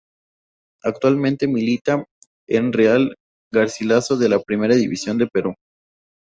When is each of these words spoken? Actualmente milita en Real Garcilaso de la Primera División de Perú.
Actualmente 0.83 1.47
milita 1.47 2.03
en 2.49 2.73
Real 2.73 3.13
Garcilaso 3.53 4.17
de 4.17 4.29
la 4.29 4.39
Primera 4.41 4.73
División 4.73 5.19
de 5.19 5.27
Perú. 5.27 5.53